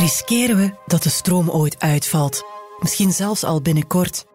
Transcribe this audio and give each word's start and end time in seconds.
riskeren 0.00 0.56
we 0.56 0.74
dat 0.86 1.02
de 1.02 1.08
stroom 1.08 1.50
ooit 1.50 1.80
uitvalt. 1.80 2.42
Misschien 2.78 3.12
zelfs 3.12 3.44
al 3.44 3.60
binnenkort. 3.60 4.26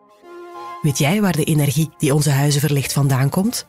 Weet 0.82 0.98
jij 0.98 1.22
waar 1.22 1.36
de 1.36 1.44
energie 1.44 1.90
die 1.98 2.14
onze 2.14 2.30
huizen 2.30 2.62
verlicht 2.62 2.94
vandaan 2.94 3.30
komt? 3.30 3.68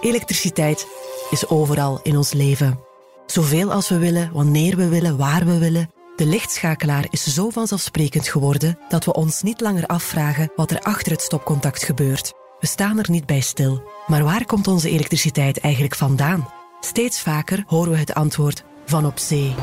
Elektriciteit 0.00 0.86
is 1.30 1.48
overal 1.48 2.00
in 2.02 2.16
ons 2.16 2.32
leven. 2.32 2.80
Zoveel 3.26 3.72
als 3.72 3.88
we 3.88 3.98
willen, 3.98 4.30
wanneer 4.32 4.76
we 4.76 4.88
willen, 4.88 5.16
waar 5.16 5.44
we 5.44 5.58
willen. 5.58 5.90
De 6.16 6.26
lichtschakelaar 6.26 7.06
is 7.10 7.34
zo 7.34 7.50
vanzelfsprekend 7.50 8.28
geworden 8.28 8.78
dat 8.88 9.04
we 9.04 9.12
ons 9.12 9.42
niet 9.42 9.60
langer 9.60 9.86
afvragen 9.86 10.52
wat 10.56 10.70
er 10.70 10.80
achter 10.80 11.12
het 11.12 11.22
stopcontact 11.22 11.82
gebeurt. 11.82 12.32
We 12.60 12.66
staan 12.66 12.98
er 12.98 13.10
niet 13.10 13.26
bij 13.26 13.40
stil. 13.40 13.82
Maar 14.06 14.24
waar 14.24 14.44
komt 14.44 14.66
onze 14.66 14.90
elektriciteit 14.90 15.60
eigenlijk 15.60 15.94
vandaan? 15.94 16.48
Steeds 16.80 17.20
vaker 17.20 17.64
horen 17.66 17.92
we 17.92 17.98
het 17.98 18.14
antwoord 18.14 18.64
van 18.86 19.06
op 19.06 19.18
zee. 19.18 19.54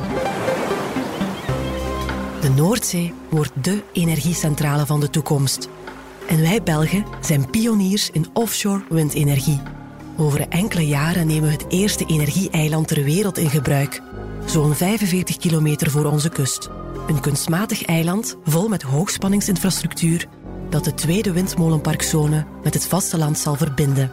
De 2.46 2.52
Noordzee 2.52 3.14
wordt 3.30 3.52
dé 3.54 3.84
energiecentrale 3.94 4.86
van 4.86 5.00
de 5.00 5.10
toekomst. 5.10 5.70
En 6.28 6.42
wij 6.42 6.64
Belgen 6.64 7.06
zijn 7.22 7.50
pioniers 7.50 8.10
in 8.12 8.26
offshore 8.34 8.84
windenergie. 8.90 9.62
Over 10.18 10.48
enkele 10.50 10.88
jaren 10.88 11.28
nemen 11.28 11.44
we 11.44 11.52
het 11.52 11.66
eerste 11.70 12.06
energieeiland 12.06 12.88
ter 12.88 13.04
wereld 13.04 13.38
in 13.38 13.50
gebruik. 13.50 14.02
Zo'n 14.46 14.76
45 14.76 15.38
kilometer 15.38 15.92
voor 15.92 16.06
onze 16.06 16.30
kust. 16.30 16.70
Een 17.08 17.20
kunstmatig 17.20 17.86
eiland 17.86 18.38
vol 18.44 18.68
met 18.68 18.82
hoogspanningsinfrastructuur 18.82 20.28
dat 20.70 20.84
de 20.84 20.94
tweede 20.94 21.32
windmolenparkzone 21.32 22.46
met 22.64 22.74
het 22.74 22.86
vasteland 22.88 23.38
zal 23.38 23.56
verbinden. 23.56 24.12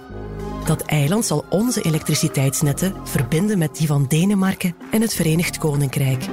Dat 0.64 0.82
eiland 0.82 1.24
zal 1.24 1.44
onze 1.50 1.82
elektriciteitsnetten 1.82 2.94
verbinden 3.04 3.58
met 3.58 3.76
die 3.76 3.86
van 3.86 4.06
Denemarken 4.08 4.76
en 4.90 5.00
het 5.00 5.14
Verenigd 5.14 5.58
Koninkrijk. 5.58 6.28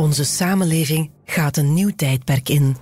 Onze 0.00 0.24
samenleving 0.24 1.10
gaat 1.24 1.56
een 1.56 1.74
nieuw 1.74 1.90
tijdperk 1.96 2.48
in. 2.48 2.76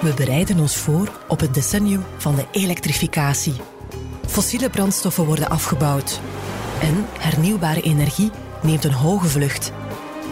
We 0.00 0.12
bereiden 0.16 0.58
ons 0.58 0.76
voor 0.76 1.20
op 1.28 1.40
het 1.40 1.54
decennium 1.54 2.04
van 2.16 2.34
de 2.34 2.46
elektrificatie. 2.52 3.54
Fossiele 4.26 4.70
brandstoffen 4.70 5.24
worden 5.24 5.48
afgebouwd. 5.48 6.20
En 6.80 7.06
hernieuwbare 7.18 7.82
energie 7.82 8.30
neemt 8.62 8.84
een 8.84 8.92
hoge 8.92 9.28
vlucht, 9.28 9.72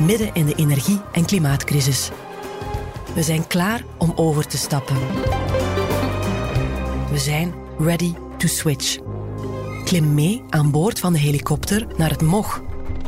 midden 0.01 0.35
in 0.35 0.47
de 0.47 0.55
energie- 0.55 1.01
en 1.13 1.25
klimaatcrisis. 1.25 2.11
We 3.15 3.23
zijn 3.23 3.47
klaar 3.47 3.85
om 3.99 4.13
over 4.17 4.47
te 4.47 4.57
stappen. 4.57 4.97
We 7.11 7.19
zijn 7.19 7.55
ready 7.79 8.15
to 8.39 8.47
switch. 8.47 9.10
Klim 9.91 10.15
mee 10.15 10.43
aan 10.49 10.71
boord 10.71 10.99
van 10.99 11.13
de 11.13 11.19
helikopter 11.19 11.87
naar 11.97 12.11
het 12.11 12.23
MOG, 12.23 12.63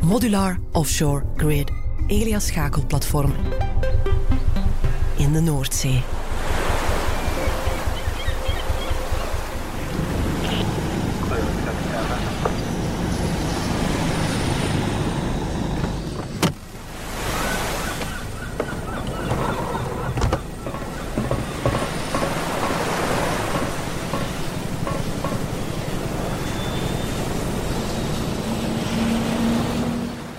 Modular 0.04 0.58
Offshore 0.72 1.24
Grid, 1.36 1.70
Elias 2.06 2.46
schakelplatform 2.46 3.32
in 5.16 5.32
de 5.32 5.40
Noordzee. 5.40 6.02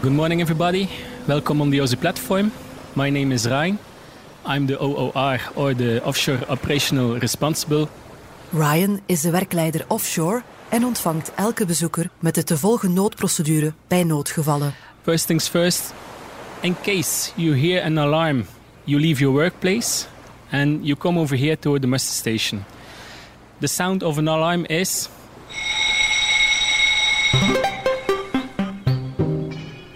Good 0.04 0.12
morning, 0.12 0.42
everybody. 0.42 0.90
Welcome 1.28 1.62
on 1.62 1.70
the 1.70 1.78
Aussie 1.78 2.00
platform. 2.00 2.52
My 2.94 3.10
name 3.10 3.32
is 3.32 3.46
Ryan. 3.46 3.80
I'm 4.46 4.66
the 4.66 4.78
OOR, 4.84 5.40
or 5.56 5.74
the 5.74 6.04
Offshore 6.04 6.40
Operational 6.50 7.20
Responsible. 7.20 7.88
Ryan 8.50 9.00
is 9.06 9.22
de 9.22 9.32
werkleider 9.32 9.86
offshore 9.88 10.44
en 10.70 10.84
ontvangt 10.86 11.34
elke 11.36 11.66
bezoeker 11.66 12.10
met 12.20 12.36
de 12.36 12.44
te 12.44 12.58
volgen 12.58 12.94
noodprocedure 12.94 13.74
bij 13.88 14.04
noodgevallen. 14.04 14.74
First 15.02 15.28
things 15.28 15.48
first, 15.48 15.94
in 16.62 16.76
case 16.82 17.32
you 17.36 17.58
hear 17.58 17.84
an 17.84 17.98
alarm, 17.98 18.46
you 18.84 19.02
leave 19.02 19.20
your 19.20 19.36
workplace 19.36 20.06
and 20.50 20.86
you 20.86 20.98
come 20.98 21.20
over 21.20 21.38
here 21.38 21.60
to 21.60 21.80
the 21.80 21.88
muster 21.88 22.14
station. 22.14 22.64
The 23.60 23.68
sound 23.68 24.04
of 24.04 24.18
an 24.18 24.28
alarm 24.28 24.66
is 24.66 25.10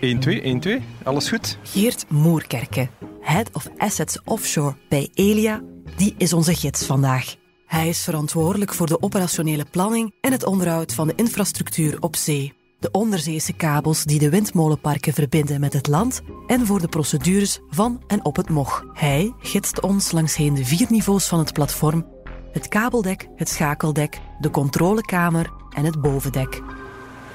1, 0.07 0.19
2, 0.19 0.41
1, 0.41 0.59
2. 0.59 0.81
Alles 1.03 1.29
goed? 1.29 1.57
Geert 1.63 2.06
Moerkerke, 2.09 2.90
Head 3.22 3.50
of 3.53 3.69
Assets 3.78 4.19
Offshore 4.23 4.75
bij 4.90 5.09
Elia, 5.13 5.62
die 5.97 6.16
is 6.18 6.34
onze 6.34 6.56
gids 6.56 6.85
vandaag. 6.85 7.35
Hij 7.66 7.90
is 7.90 8.03
verantwoordelijk 8.03 8.73
voor 8.73 8.88
de 8.88 9.01
operationele 9.01 9.66
planning 9.72 10.13
en 10.22 10.31
het 10.31 10.44
onderhoud 10.44 10.94
van 10.94 11.07
de 11.07 11.13
infrastructuur 11.16 11.97
op 12.00 12.16
zee. 12.16 12.53
De 12.79 12.91
onderzeese 12.91 13.53
kabels 13.53 14.03
die 14.03 14.19
de 14.19 14.29
windmolenparken 14.29 15.13
verbinden 15.13 15.59
met 15.59 15.73
het 15.73 15.88
land 15.88 16.22
en 16.47 16.66
voor 16.66 16.79
de 16.79 16.88
procedures 16.88 17.59
van 17.69 18.03
en 18.07 18.25
op 18.25 18.35
het 18.35 18.50
MOG. 18.50 18.85
Hij 18.94 19.34
gidst 19.39 19.81
ons 19.81 20.12
langsheen 20.12 20.53
de 20.53 20.66
vier 20.66 20.88
niveaus 20.89 21.28
van 21.28 21.39
het 21.39 21.53
platform: 21.53 22.06
het 22.51 22.68
kabeldek, 22.68 23.28
het 23.35 23.50
schakeldek, 23.50 24.19
de 24.39 24.50
controlekamer 24.50 25.51
en 25.75 25.85
het 25.85 26.01
bovendek. 26.01 26.62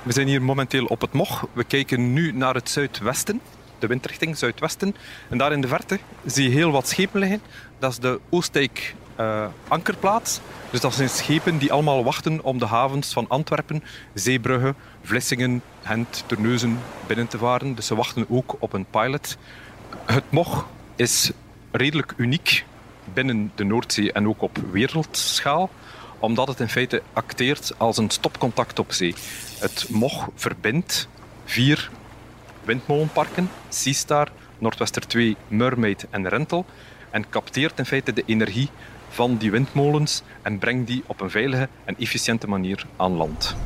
We 0.03 0.13
zijn 0.13 0.27
hier 0.27 0.43
momenteel 0.43 0.85
op 0.85 1.01
het 1.01 1.13
MOG. 1.13 1.47
We 1.53 1.65
kijken 1.65 2.13
nu 2.13 2.33
naar 2.33 2.55
het 2.55 2.71
zuidwesten, 2.71 3.41
de 3.79 3.87
windrichting 3.87 4.39
zuidwesten. 4.39 4.95
En 5.29 5.39
daar 5.39 5.53
in 5.53 5.61
de 5.61 5.69
verte 5.69 5.99
zie 6.25 6.49
je 6.49 6.55
heel 6.55 6.71
wat 6.71 6.89
schepen 6.89 7.21
liggen. 7.21 7.41
Dat 7.79 7.91
is 7.91 7.99
de 7.99 8.21
Oostdijk 8.31 8.95
eh, 9.17 9.47
ankerplaats. 9.69 10.41
Dus 10.71 10.81
dat 10.81 10.95
zijn 10.95 11.09
schepen 11.09 11.59
die 11.59 11.73
allemaal 11.73 12.05
wachten 12.05 12.45
om 12.45 12.59
de 12.59 12.67
havens 12.67 13.13
van 13.13 13.29
Antwerpen, 13.29 13.83
Zeebrugge, 14.15 14.75
Vlissingen, 15.03 15.63
Gent, 15.83 16.25
Terneuzen 16.27 16.79
binnen 17.07 17.29
te 17.29 17.39
varen. 17.39 17.75
Dus 17.75 17.87
ze 17.87 17.95
wachten 17.95 18.27
ook 18.29 18.57
op 18.59 18.73
een 18.73 18.87
pilot. 18.91 19.37
Het 20.07 20.31
MOG 20.31 20.67
is 20.97 21.31
redelijk 21.71 22.15
uniek 22.17 22.65
binnen 23.15 23.53
de 23.55 23.65
Noordzee 23.65 24.13
en 24.13 24.29
ook 24.29 24.43
op 24.43 24.59
wereldschaal 24.71 25.71
omdat 26.23 26.49
het 26.49 26.61
in 26.61 26.69
feite 26.69 27.03
acteert 27.13 27.73
als 27.77 27.97
een 27.97 28.11
stopcontact 28.11 28.79
op 28.79 28.93
zee. 28.93 29.15
Het 29.59 29.87
MOG 29.89 30.29
verbindt 30.35 31.09
vier 31.45 31.91
windmolenparken, 32.65 33.51
Seastar, 33.69 34.29
Noordwester 34.59 35.07
2, 35.07 35.37
Mermaid 35.49 36.07
en 36.11 36.29
Rental, 36.29 36.65
en 37.11 37.29
capteert 37.29 37.79
in 37.79 37.87
feite 37.87 38.13
de 38.13 38.23
energie 38.27 38.69
van 39.09 39.37
die 39.37 39.51
windmolens 39.51 40.23
en 40.43 40.59
brengt 40.59 40.87
die 40.87 41.03
op 41.07 41.21
een 41.21 41.31
veilige 41.31 41.69
en 41.85 41.97
efficiënte 41.99 42.49
manier 42.49 42.87
aan 42.97 43.13
land. 43.13 43.57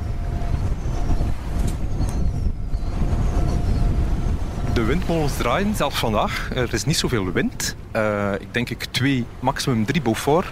De 4.74 4.84
windmolens 4.84 5.36
draaien, 5.36 5.74
zelfs 5.74 5.98
vandaag. 5.98 6.50
Er 6.54 6.74
is 6.74 6.84
niet 6.84 6.96
zoveel 6.96 7.32
wind. 7.32 7.76
Uh, 7.92 8.32
ik 8.38 8.54
denk 8.54 8.70
ik 8.70 8.84
twee, 8.84 9.24
maximum 9.40 9.84
drie 9.84 10.02
Beaufort. 10.02 10.46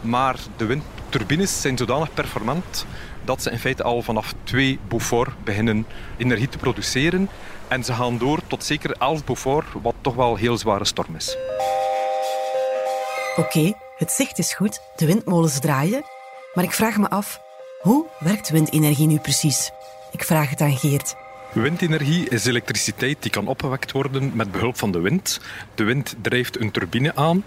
Maar 0.00 0.36
de 0.56 0.64
windturbines 1.10 1.60
zijn 1.60 1.76
zodanig 1.76 2.14
performant 2.14 2.86
dat 3.24 3.42
ze 3.42 3.50
in 3.50 3.58
feite 3.58 3.82
al 3.82 4.02
vanaf 4.02 4.34
twee 4.44 4.78
Beaufort 4.88 5.44
beginnen 5.44 5.86
energie 6.16 6.48
te 6.48 6.58
produceren. 6.58 7.28
En 7.68 7.84
ze 7.84 7.92
gaan 7.92 8.18
door 8.18 8.40
tot 8.46 8.64
zeker 8.64 8.96
11 8.98 9.24
Beaufort, 9.24 9.66
wat 9.82 9.94
toch 10.00 10.14
wel 10.14 10.30
een 10.32 10.38
heel 10.38 10.58
zware 10.58 10.84
storm 10.84 11.16
is. 11.16 11.36
Oké, 13.36 13.72
het 13.96 14.10
zicht 14.10 14.38
is 14.38 14.54
goed, 14.54 14.80
de 14.96 15.06
windmolens 15.06 15.60
draaien. 15.60 16.02
Maar 16.54 16.64
ik 16.64 16.72
vraag 16.72 16.96
me 16.96 17.10
af, 17.10 17.40
hoe 17.80 18.06
werkt 18.18 18.50
windenergie 18.50 19.06
nu 19.06 19.18
precies? 19.18 19.70
Ik 20.12 20.24
vraag 20.24 20.50
het 20.50 20.60
aan 20.60 20.76
Geert. 20.76 21.14
Windenergie 21.52 22.28
is 22.28 22.44
elektriciteit 22.44 23.16
die 23.20 23.30
kan 23.30 23.46
opgewekt 23.46 23.92
worden 23.92 24.32
met 24.34 24.52
behulp 24.52 24.78
van 24.78 24.92
de 24.92 25.00
wind. 25.00 25.40
De 25.74 25.84
wind 25.84 26.14
drijft 26.22 26.60
een 26.60 26.70
turbine 26.70 27.14
aan 27.14 27.44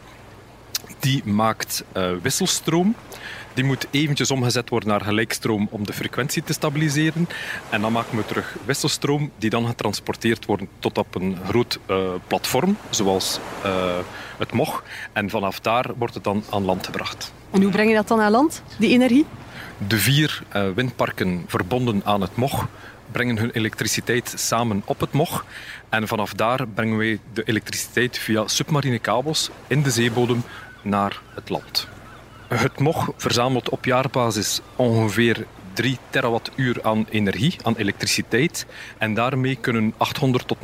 die 1.04 1.22
maakt 1.26 1.84
uh, 1.98 2.12
wisselstroom. 2.22 2.96
Die 3.54 3.64
moet 3.64 3.88
eventjes 3.92 4.32
omgezet 4.32 4.70
worden 4.70 4.90
naar 4.90 5.02
gelijkstroom 5.02 5.68
om 5.72 5.86
de 5.86 5.94
frequentie 5.94 6.44
te 6.44 6.54
stabiliseren. 6.54 7.28
En 7.70 7.82
dan 7.82 7.92
maken 7.92 8.18
we 8.18 8.26
terug 8.26 8.56
wisselstroom 8.66 9.32
die 9.38 9.50
dan 9.50 9.68
getransporteerd 9.68 10.46
wordt 10.46 10.64
tot 10.80 10.98
op 10.98 11.16
een 11.16 11.38
groot 11.48 11.80
uh, 11.88 11.98
platform, 12.28 12.78
zoals 12.90 13.40
uh, 13.66 13.98
het 14.38 14.52
MOG. 14.52 14.84
En 15.14 15.30
vanaf 15.30 15.60
daar 15.60 15.92
wordt 15.98 16.14
het 16.14 16.24
dan 16.24 16.44
aan 16.50 16.66
land 16.66 16.86
gebracht. 16.86 17.34
En 17.52 17.62
hoe 17.62 17.72
breng 17.72 17.90
je 17.90 17.96
dat 17.96 18.08
dan 18.08 18.22
aan 18.22 18.32
land, 18.32 18.64
die 18.78 18.90
energie? 18.90 19.26
De 19.88 19.98
vier 19.98 20.44
windparken 20.76 21.44
verbonden 21.48 22.02
aan 22.04 22.22
het 22.22 22.36
MOG 22.36 22.68
brengen 23.12 23.38
hun 23.38 23.52
elektriciteit 23.52 24.34
samen 24.38 24.82
op 24.86 25.00
het 25.00 25.12
MOG. 25.12 25.46
En 25.90 26.08
vanaf 26.08 26.34
daar 26.34 26.68
brengen 26.68 26.98
wij 26.98 27.20
de 27.34 27.44
elektriciteit 27.44 28.18
via 28.18 28.48
submarine 28.48 29.00
kabels 29.00 29.50
in 29.68 29.84
de 29.84 29.92
zeebodem 29.92 30.44
naar 30.82 31.22
het 31.36 31.50
land. 31.50 31.88
Het 32.54 32.80
MOG 32.80 33.10
verzamelt 33.18 33.70
op 33.70 33.86
jaarbasis 33.86 34.62
ongeveer 34.76 35.46
3 35.74 35.98
terawattuur 36.10 36.80
aan 36.84 37.06
energie, 37.10 37.56
aan 37.62 37.76
elektriciteit. 37.76 38.66
En 38.98 39.14
daarmee 39.14 39.56
kunnen 39.56 39.94
800 39.98 40.48
tot 40.48 40.58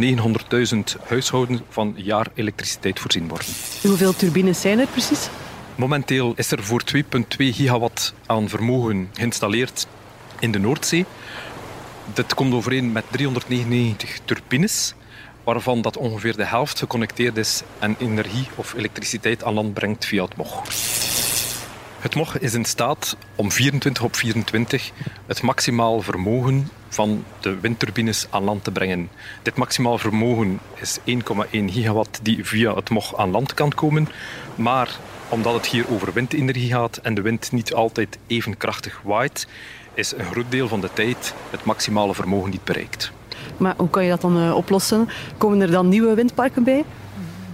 900.000 0.73 1.07
huishoudens 1.07 1.61
van 1.69 1.93
jaar 1.97 2.27
elektriciteit 2.33 2.99
voorzien 2.99 3.27
worden. 3.27 3.47
Hoeveel 3.81 4.15
turbines 4.15 4.61
zijn 4.61 4.79
er 4.79 4.87
precies? 4.87 5.29
Momenteel 5.75 6.33
is 6.35 6.51
er 6.51 6.63
voor 6.63 6.83
2,2 6.95 7.01
gigawatt 7.37 8.13
aan 8.25 8.49
vermogen 8.49 9.09
geïnstalleerd 9.13 9.87
in 10.39 10.51
de 10.51 10.59
Noordzee. 10.59 11.05
Dit 12.13 12.33
komt 12.33 12.53
overeen 12.53 12.91
met 12.91 13.03
399 13.09 14.19
turbines, 14.25 14.93
waarvan 15.43 15.81
dat 15.81 15.97
ongeveer 15.97 16.35
de 16.35 16.45
helft 16.45 16.79
geconnecteerd 16.79 17.37
is 17.37 17.61
en 17.79 17.95
energie 17.99 18.47
of 18.55 18.73
elektriciteit 18.73 19.43
aan 19.43 19.53
land 19.53 19.73
brengt 19.73 20.05
via 20.05 20.23
het 20.23 20.35
MOG. 20.37 20.63
Het 21.99 22.15
MOG 22.15 22.37
is 22.37 22.53
in 22.53 22.65
staat 22.65 23.17
om 23.35 23.51
24 23.51 24.03
op 24.03 24.15
24 24.15 24.91
het 25.25 25.41
maximaal 25.41 26.01
vermogen 26.01 26.69
van 26.89 27.23
de 27.39 27.59
windturbines 27.59 28.27
aan 28.29 28.43
land 28.43 28.63
te 28.63 28.71
brengen. 28.71 29.09
Dit 29.41 29.55
maximaal 29.55 29.97
vermogen 29.97 30.59
is 30.75 30.99
1,1 30.99 31.03
gigawatt 31.51 32.19
die 32.23 32.45
via 32.45 32.75
het 32.75 32.89
MOG 32.89 33.17
aan 33.17 33.31
land 33.31 33.53
kan 33.53 33.73
komen. 33.73 34.07
Maar 34.55 34.97
omdat 35.29 35.53
het 35.53 35.65
hier 35.65 35.85
over 35.89 36.13
windenergie 36.13 36.71
gaat 36.71 36.97
en 36.97 37.13
de 37.13 37.21
wind 37.21 37.51
niet 37.51 37.73
altijd 37.73 38.17
even 38.27 38.57
krachtig 38.57 39.01
waait, 39.03 39.47
is 39.93 40.13
een 40.17 40.25
groot 40.25 40.51
deel 40.51 40.67
van 40.67 40.81
de 40.81 40.89
tijd 40.93 41.33
het 41.49 41.63
maximale 41.63 42.13
vermogen 42.13 42.49
niet 42.49 42.63
bereikt. 42.63 43.11
Maar 43.57 43.73
hoe 43.77 43.89
kan 43.89 44.03
je 44.03 44.09
dat 44.09 44.21
dan 44.21 44.37
uh, 44.37 44.55
oplossen? 44.55 45.09
Komen 45.37 45.61
er 45.61 45.71
dan 45.71 45.89
nieuwe 45.89 46.13
windparken 46.13 46.63
bij? 46.63 46.85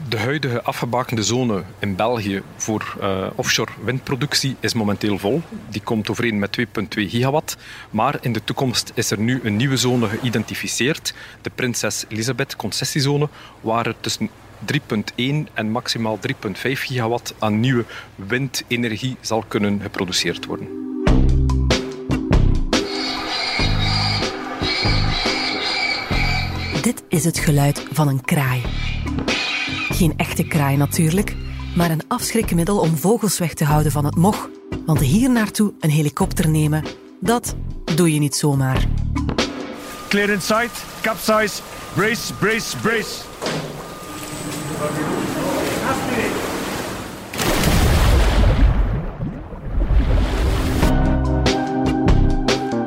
De 0.10 0.18
huidige 0.18 0.62
afgebakende 0.62 1.24
zone 1.24 1.64
in 1.80 1.96
België 1.96 2.42
voor 2.56 2.96
uh, 3.02 3.28
offshore 3.36 3.72
windproductie 3.84 4.56
is 4.60 4.74
momenteel 4.74 5.18
vol. 5.18 5.42
Die 5.70 5.82
komt 5.82 6.10
overeen 6.10 6.40
met 6.40 6.58
2,2 6.60 6.66
gigawatt. 6.90 7.58
Maar 7.90 8.18
in 8.22 8.34
de 8.34 8.44
toekomst 8.44 8.92
is 8.94 9.12
er 9.12 9.20
nu 9.20 9.40
een 9.44 9.56
nieuwe 9.56 9.78
zone 9.78 10.08
geïdentificeerd, 10.08 11.14
de 11.42 11.50
Prinses 11.56 12.06
Elisabeth 12.08 12.56
concessiezone, 12.56 13.30
waar 13.62 13.86
er 13.86 13.96
tussen 14.00 14.30
3,1 14.72 15.26
en 15.54 15.72
maximaal 15.72 16.20
3,5 16.28 16.32
gigawatt 16.62 17.34
aan 17.40 17.60
nieuwe 17.60 17.86
windenergie 18.16 19.18
zal 19.22 19.44
kunnen 19.48 19.82
geproduceerd 19.82 20.46
worden. 20.46 20.68
Dit 26.82 27.04
is 27.08 27.26
het 27.26 27.40
geluid 27.40 27.86
van 27.92 28.08
een 28.08 28.22
kraai. 28.22 28.62
Geen 29.96 30.18
echte 30.18 30.44
kraai 30.44 30.78
natuurlijk, 30.78 31.36
maar 31.76 31.92
een 31.92 32.08
afschrikmiddel 32.08 32.80
om 32.80 32.98
vogels 32.98 33.40
weg 33.40 33.54
te 33.54 33.64
houden 33.64 33.92
van 33.92 34.06
het 34.06 34.16
mog. 34.16 34.50
Want 34.86 35.00
hier 35.00 35.32
naartoe 35.32 35.74
een 35.80 35.90
helikopter 35.90 36.50
nemen, 36.50 36.84
dat 37.20 37.56
doe 37.96 38.14
je 38.14 38.20
niet 38.20 38.36
zomaar. 38.36 38.88
Clear 40.08 40.30
inside, 40.30 40.70
capsize, 41.02 41.62
brace, 41.94 42.34
brace, 42.34 42.78
brace. 42.78 43.22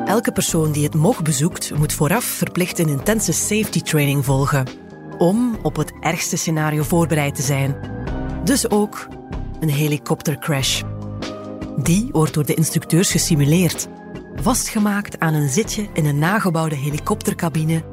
Elke 0.05 0.31
persoon 0.31 0.71
die 0.71 0.83
het 0.83 0.95
MOG 0.95 1.21
bezoekt, 1.21 1.77
moet 1.77 1.93
vooraf 1.93 2.23
verplicht 2.23 2.79
een 2.79 2.89
intense 2.89 3.31
safety 3.33 3.81
training 3.81 4.25
volgen. 4.25 4.88
Om 5.19 5.59
op 5.61 5.75
het 5.75 5.93
ergste 5.99 6.37
scenario 6.37 6.83
voorbereid 6.83 7.35
te 7.35 7.41
zijn. 7.41 7.75
Dus 8.43 8.69
ook 8.69 9.07
een 9.59 9.69
helikoptercrash. 9.69 10.81
Die 11.77 12.09
wordt 12.11 12.33
door 12.33 12.45
de 12.45 12.53
instructeurs 12.53 13.11
gesimuleerd. 13.11 13.87
Vastgemaakt 14.35 15.19
aan 15.19 15.33
een 15.33 15.49
zitje 15.49 15.87
in 15.93 16.05
een 16.05 16.19
nagebouwde 16.19 16.75
helikoptercabine, 16.75 17.83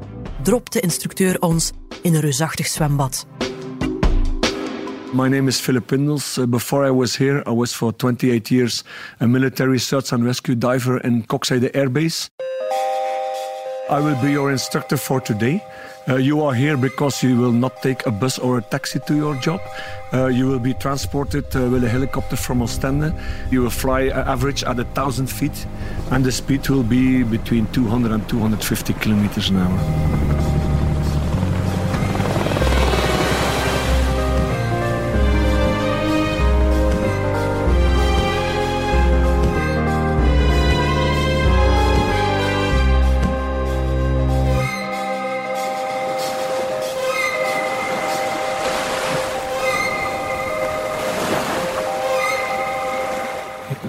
dropt 0.43 0.73
de 0.73 0.79
instructeur 0.79 1.41
ons 1.41 1.71
in 2.01 2.13
een 2.13 2.21
reusachtig 2.21 2.67
zwembad. 2.67 3.27
My 5.13 5.27
name 5.27 5.47
is 5.47 5.59
Philip 5.59 5.85
Pindels. 5.85 6.37
Uh, 6.37 6.45
before 6.45 6.87
I 6.87 6.91
was 6.91 7.17
here, 7.17 7.43
I 7.49 7.53
was 7.53 7.73
for 7.73 7.93
28 7.95 8.49
years 8.49 8.83
a 9.21 9.25
military 9.25 9.77
search 9.77 10.11
and 10.11 10.23
rescue 10.23 10.57
diver 10.57 11.03
in 11.03 11.25
Kokzijde 11.25 11.71
Air 11.71 11.91
Base. 11.91 12.29
I 13.89 13.99
will 14.01 14.21
be 14.21 14.31
your 14.31 14.51
instructor 14.51 14.97
for 14.97 15.21
today. 15.21 15.63
Uh, 16.09 16.15
you 16.15 16.41
are 16.41 16.53
here 16.53 16.75
because 16.75 17.23
you 17.23 17.37
will 17.37 17.53
not 17.53 17.81
take 17.81 18.05
a 18.05 18.11
bus 18.11 18.37
or 18.37 18.57
a 18.57 18.61
taxi 18.61 18.99
to 19.07 19.15
your 19.15 19.35
job. 19.35 19.61
Uh, 20.13 20.27
you 20.27 20.47
will 20.47 20.59
be 20.59 20.73
transported 20.73 21.45
uh, 21.55 21.69
with 21.69 21.83
a 21.85 21.89
helicopter 21.89 22.35
from 22.35 22.59
Ostende. 22.59 23.13
You 23.49 23.61
will 23.61 23.69
fly 23.69 24.07
uh, 24.07 24.29
average 24.29 24.63
at 24.63 24.79
a 24.79 24.85
thousand 24.85 25.27
feet, 25.27 25.65
and 26.11 26.25
the 26.25 26.31
speed 26.31 26.67
will 26.67 26.83
be 26.83 27.23
between 27.23 27.67
200 27.67 28.11
and 28.11 28.27
250 28.27 28.93
kilometers 28.93 29.49
an 29.49 29.57
hour. 29.57 30.46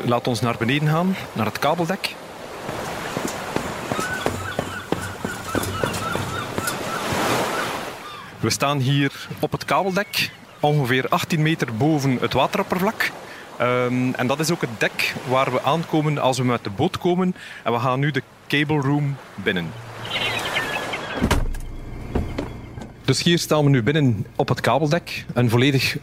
Laat 0.09 0.27
ons 0.27 0.41
naar 0.41 0.57
beneden 0.59 0.89
gaan, 0.89 1.17
naar 1.33 1.47
het 1.47 1.59
kabeldek. 1.59 2.15
We 8.41 8.51
staan 8.51 8.79
hier 8.79 9.29
op 9.39 9.53
het 9.53 9.65
kabeldek, 9.65 10.31
ongeveer 10.61 11.09
18 11.09 11.43
meter 11.43 11.77
boven 11.77 12.19
het 12.21 12.33
wateroppervlak. 12.33 13.11
Um, 13.61 14.15
en 14.15 14.27
dat 14.27 14.41
is 14.41 14.51
ook 14.51 14.61
het 14.61 14.81
dek 14.81 15.15
waar 15.27 15.53
we 15.53 15.63
aankomen 15.63 16.19
als 16.19 16.39
we 16.39 16.45
met 16.45 16.65
de 16.65 16.71
boot 16.71 16.99
komen. 16.99 17.35
En 17.65 17.73
we 17.73 17.79
gaan 17.79 18.01
nu 18.01 18.11
de 18.11 18.23
cable 18.47 18.81
room 18.81 19.17
binnen. 19.35 19.71
Dus 23.05 23.23
hier 23.23 23.39
staan 23.39 23.65
we 23.65 23.71
nu 23.71 23.83
binnen 23.83 24.27
op 24.37 24.49
het 24.49 24.61
kabeldek. 24.61 25.25
Een 25.35 25.51
volledig 25.51 25.97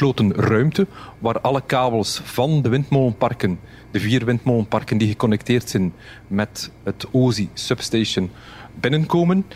afgesloten 0.00 0.44
ruimte 0.48 0.86
waar 1.18 1.40
alle 1.40 1.62
kabels 1.66 2.20
van 2.24 2.62
de 2.62 2.68
windmolenparken, 2.68 3.58
de 3.90 4.00
vier 4.00 4.24
windmolenparken 4.24 4.98
die 4.98 5.08
geconnecteerd 5.08 5.68
zijn 5.68 5.92
met 6.26 6.70
het 6.82 7.06
OSI 7.10 7.48
substation, 7.54 8.30
binnenkomen. 8.80 9.46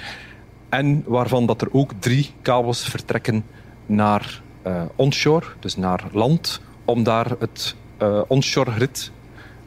En 0.69 1.03
waarvan 1.07 1.47
dat 1.47 1.61
er 1.61 1.69
ook 1.73 1.93
drie 1.99 2.31
kabels 2.43 2.89
vertrekken 2.89 3.45
naar 3.87 4.43
uh, 4.67 4.83
onshore, 4.97 5.47
dus 5.61 5.77
naar 5.77 6.05
land, 6.13 6.61
om 6.85 7.03
daar 7.03 7.31
het 7.39 7.75
uh, 8.03 8.21
onshore 8.27 8.71
grid 8.71 9.11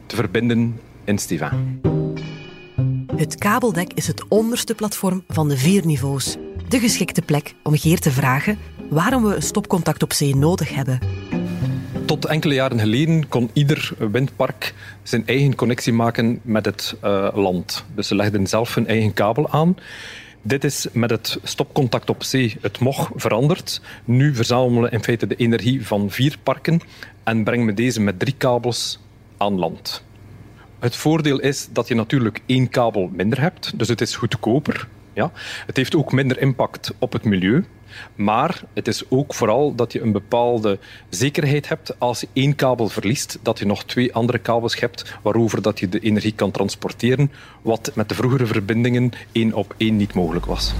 te 0.06 0.16
verbinden 0.16 0.80
in 1.04 1.18
Steven. 1.18 1.80
Het 3.16 3.34
kabeldek 3.34 3.92
is 3.92 4.06
het 4.06 4.28
onderste 4.28 4.74
platform 4.74 5.24
van 5.28 5.48
de 5.48 5.56
vier 5.56 5.86
niveaus 5.86 6.36
de 6.68 6.78
geschikte 6.78 7.22
plek 7.22 7.54
om 7.62 7.76
Geert 7.76 8.02
te 8.02 8.10
vragen 8.10 8.58
waarom 8.90 9.24
we 9.24 9.34
een 9.34 9.42
stopcontact 9.42 10.02
op 10.02 10.12
zee 10.12 10.36
nodig 10.36 10.74
hebben. 10.74 10.98
Tot 12.04 12.24
enkele 12.24 12.54
jaren 12.54 12.78
geleden 12.78 13.28
kon 13.28 13.50
ieder 13.52 13.92
windpark 14.10 14.74
zijn 15.02 15.26
eigen 15.26 15.54
connectie 15.54 15.92
maken 15.92 16.40
met 16.42 16.64
het 16.64 16.96
uh, 17.04 17.28
land. 17.34 17.84
Dus 17.94 18.08
ze 18.08 18.14
legden 18.14 18.46
zelf 18.46 18.74
hun 18.74 18.86
eigen 18.86 19.12
kabel 19.12 19.50
aan. 19.50 19.76
Dit 20.42 20.64
is 20.64 20.86
met 20.92 21.10
het 21.10 21.38
stopcontact 21.42 22.10
op 22.10 22.22
zee, 22.22 22.56
het 22.60 22.78
MOG, 22.78 23.10
veranderd. 23.14 23.80
Nu 24.04 24.34
verzamelen 24.34 24.82
we 24.82 24.90
in 24.90 25.02
feite 25.02 25.26
de 25.26 25.36
energie 25.36 25.86
van 25.86 26.10
vier 26.10 26.36
parken 26.42 26.80
en 27.24 27.44
brengen 27.44 27.66
we 27.66 27.74
deze 27.74 28.00
met 28.00 28.18
drie 28.18 28.34
kabels 28.38 28.98
aan 29.36 29.58
land. 29.58 30.04
Het 30.78 30.96
voordeel 30.96 31.38
is 31.38 31.68
dat 31.72 31.88
je 31.88 31.94
natuurlijk 31.94 32.40
één 32.46 32.68
kabel 32.68 33.10
minder 33.12 33.40
hebt, 33.40 33.78
dus 33.78 33.88
het 33.88 34.00
is 34.00 34.16
goedkoper. 34.16 34.88
Ja? 35.18 35.30
Het 35.66 35.76
heeft 35.76 35.94
ook 35.94 36.12
minder 36.12 36.40
impact 36.40 36.94
op 36.98 37.12
het 37.12 37.24
milieu. 37.24 37.64
Maar 38.14 38.62
het 38.74 38.88
is 38.88 39.10
ook 39.10 39.34
vooral 39.34 39.74
dat 39.74 39.92
je 39.92 40.00
een 40.00 40.12
bepaalde 40.12 40.78
zekerheid 41.08 41.68
hebt 41.68 41.98
als 41.98 42.20
je 42.20 42.28
één 42.32 42.54
kabel 42.54 42.88
verliest, 42.88 43.38
dat 43.42 43.58
je 43.58 43.66
nog 43.66 43.84
twee 43.84 44.14
andere 44.14 44.38
kabels 44.38 44.80
hebt 44.80 45.14
waarover 45.22 45.62
dat 45.62 45.78
je 45.78 45.88
de 45.88 45.98
energie 45.98 46.32
kan 46.32 46.50
transporteren, 46.50 47.30
wat 47.62 47.90
met 47.94 48.08
de 48.08 48.14
vroegere 48.14 48.46
verbindingen 48.46 49.10
één 49.32 49.52
op 49.54 49.74
één 49.76 49.96
niet 49.96 50.14
mogelijk 50.14 50.46
was. 50.46 50.74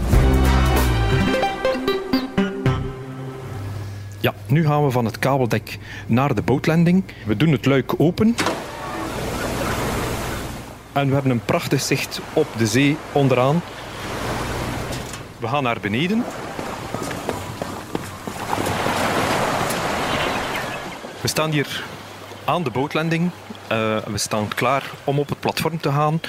Ja, 4.20 4.34
nu 4.46 4.66
gaan 4.66 4.84
we 4.84 4.90
van 4.90 5.04
het 5.04 5.18
kabeldek 5.18 5.78
naar 6.06 6.34
de 6.34 6.42
bootlanding. 6.42 7.04
We 7.26 7.36
doen 7.36 7.52
het 7.52 7.66
luik 7.66 8.00
open. 8.00 8.34
En 10.92 11.08
we 11.08 11.14
hebben 11.14 11.32
een 11.32 11.44
prachtig 11.44 11.80
zicht 11.80 12.20
op 12.32 12.46
de 12.58 12.66
zee 12.66 12.96
onderaan. 13.12 13.62
We 15.38 15.48
gaan 15.48 15.62
naar 15.62 15.80
beneden. 15.80 16.24
We 21.20 21.28
staan 21.28 21.50
hier 21.50 21.84
aan 22.44 22.62
de 22.62 22.70
bootlanding. 22.70 23.30
Uh, 23.72 23.96
we 23.96 24.18
staan 24.18 24.48
klaar 24.48 24.90
om 25.04 25.18
op 25.18 25.28
het 25.28 25.40
platform 25.40 25.80
te 25.80 25.92
gaan. 25.92 26.20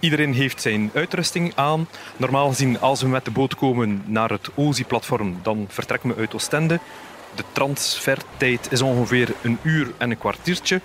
Iedereen 0.00 0.34
heeft 0.34 0.62
zijn 0.62 0.90
uitrusting 0.94 1.52
aan. 1.54 1.88
Normaal 2.16 2.48
gezien, 2.48 2.80
als 2.80 3.02
we 3.02 3.08
met 3.08 3.24
de 3.24 3.30
boot 3.30 3.54
komen 3.54 4.02
naar 4.06 4.30
het 4.30 4.50
OZI-platform, 4.54 5.38
dan 5.42 5.66
vertrekken 5.68 6.08
we 6.08 6.16
uit 6.16 6.34
Oostende. 6.34 6.80
De 7.34 7.44
transfertijd 7.52 8.72
is 8.72 8.82
ongeveer 8.82 9.34
een 9.42 9.58
uur 9.62 9.92
en 9.98 10.10
een 10.10 10.18
kwartiertje. 10.18 10.80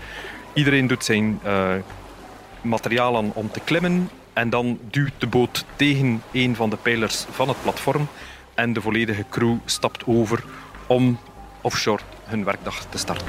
Iedereen 0.53 0.87
doet 0.87 1.05
zijn 1.05 1.39
uh, 1.45 1.69
materiaal 2.61 3.17
aan 3.17 3.31
om 3.33 3.51
te 3.51 3.59
klimmen. 3.59 4.09
En 4.37 4.49
dan 4.49 4.79
duwt 4.89 5.11
de 5.17 5.27
boot 5.27 5.65
tegen 5.75 6.21
een 6.31 6.55
van 6.55 6.69
de 6.69 6.77
pijlers 6.77 7.25
van 7.29 7.47
het 7.47 7.61
platform. 7.61 8.07
En 8.55 8.73
de 8.73 8.81
volledige 8.81 9.25
crew 9.29 9.57
stapt 9.65 10.05
over 10.05 10.43
om 10.87 11.19
offshore 11.61 12.01
hun 12.23 12.43
werkdag 12.43 12.85
te 12.85 12.97
starten. 12.97 13.27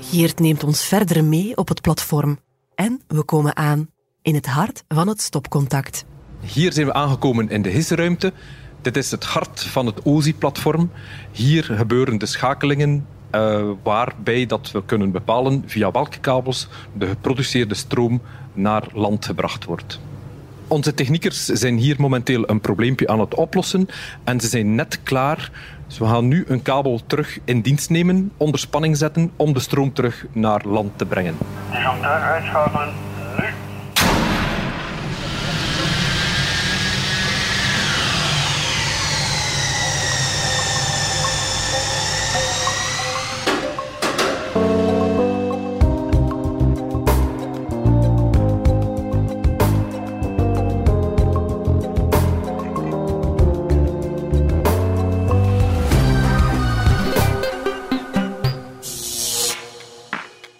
Geert 0.00 0.38
neemt 0.38 0.64
ons 0.64 0.84
verder 0.84 1.24
mee 1.24 1.56
op 1.56 1.68
het 1.68 1.80
platform. 1.80 2.38
En 2.74 3.00
we 3.06 3.22
komen 3.22 3.56
aan 3.56 3.90
in 4.22 4.34
het 4.34 4.46
hart 4.46 4.84
van 4.88 5.08
het 5.08 5.20
stopcontact. 5.20 6.04
Hier 6.40 6.72
zijn 6.72 6.86
we 6.86 6.92
aangekomen 6.92 7.48
in 7.48 7.62
de 7.62 7.68
hisseruimte. 7.68 8.32
Dit 8.86 8.96
is 8.96 9.10
het 9.10 9.24
hart 9.24 9.62
van 9.62 9.86
het 9.86 10.04
OZI-platform. 10.04 10.90
Hier 11.32 11.64
gebeuren 11.64 12.18
de 12.18 12.26
schakelingen 12.26 13.06
uh, 13.34 13.62
waarbij 13.82 14.46
dat 14.46 14.70
we 14.70 14.84
kunnen 14.84 15.10
bepalen 15.10 15.62
via 15.66 15.90
welke 15.90 16.18
kabels 16.18 16.68
de 16.92 17.06
geproduceerde 17.06 17.74
stroom 17.74 18.20
naar 18.52 18.82
land 18.92 19.24
gebracht 19.24 19.64
wordt. 19.64 20.00
Onze 20.68 20.94
techniekers 20.94 21.44
zijn 21.44 21.76
hier 21.76 21.96
momenteel 21.98 22.50
een 22.50 22.60
probleempje 22.60 23.08
aan 23.08 23.20
het 23.20 23.34
oplossen 23.34 23.88
en 24.24 24.40
ze 24.40 24.48
zijn 24.48 24.74
net 24.74 25.02
klaar. 25.02 25.50
Dus 25.86 25.98
we 25.98 26.06
gaan 26.06 26.28
nu 26.28 26.44
een 26.48 26.62
kabel 26.62 27.00
terug 27.06 27.38
in 27.44 27.60
dienst 27.60 27.90
nemen, 27.90 28.32
onder 28.36 28.60
spanning 28.60 28.96
zetten 28.96 29.30
om 29.36 29.52
de 29.52 29.60
stroom 29.60 29.92
terug 29.92 30.26
naar 30.32 30.62
land 30.66 30.98
te 30.98 31.06
brengen. 31.06 31.36
Disjoncteur 31.70 32.10
uitschakelen, 32.10 32.92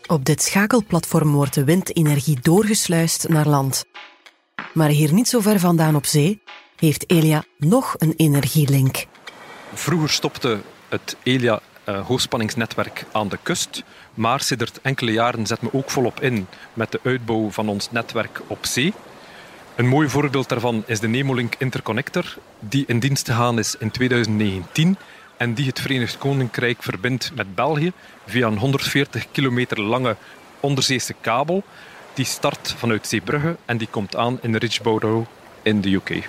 Op 0.06 0.24
dit 0.24 0.42
schakelplatform 0.42 1.32
wordt 1.32 1.54
de 1.54 1.64
windenergie 1.64 2.38
doorgesluist 2.40 3.28
naar 3.28 3.46
land. 3.46 3.84
Maar 4.74 4.88
hier 4.88 5.12
niet 5.12 5.28
zo 5.28 5.40
ver 5.40 5.60
vandaan 5.60 5.96
op 5.96 6.06
zee 6.06 6.42
heeft 6.76 7.10
Elia 7.10 7.44
nog 7.58 7.94
een 7.98 8.14
energielink. 8.16 9.06
Vroeger 9.74 10.08
stopte 10.08 10.60
het 10.88 11.16
Elia 11.22 11.60
uh, 11.88 12.06
hoogspanningsnetwerk 12.06 13.04
aan 13.12 13.28
de 13.28 13.38
kust, 13.42 13.82
maar 14.14 14.40
sinds 14.40 14.72
enkele 14.82 15.12
jaren 15.12 15.46
zetten 15.46 15.68
we 15.70 15.78
ook 15.78 15.90
volop 15.90 16.20
in 16.20 16.46
met 16.72 16.92
de 16.92 17.00
uitbouw 17.02 17.50
van 17.50 17.68
ons 17.68 17.90
netwerk 17.90 18.40
op 18.46 18.66
zee. 18.66 18.92
Een 19.74 19.88
mooi 19.88 20.08
voorbeeld 20.08 20.48
daarvan 20.48 20.82
is 20.86 21.00
de 21.00 21.08
Nemolink 21.08 21.54
Interconnector, 21.58 22.36
die 22.58 22.84
in 22.86 22.98
dienst 22.98 23.26
gegaan 23.26 23.58
is 23.58 23.76
in 23.78 23.90
2019 23.90 24.96
en 25.36 25.54
die 25.54 25.66
het 25.66 25.80
Verenigd 25.80 26.18
Koninkrijk 26.18 26.82
verbindt 26.82 27.30
met 27.34 27.54
België 27.54 27.92
via 28.26 28.46
een 28.46 28.58
140 28.58 29.26
kilometer 29.30 29.80
lange 29.80 30.16
onderzeese 30.60 31.14
kabel. 31.20 31.64
Die 32.14 32.24
start 32.24 32.74
vanuit 32.76 33.06
Zeebrugge 33.06 33.56
en 33.64 33.76
die 33.76 33.88
komt 33.90 34.16
aan 34.16 34.38
in 34.42 34.56
Richborough 34.56 35.28
in 35.62 35.80
de 35.80 35.92
UK. 35.92 36.28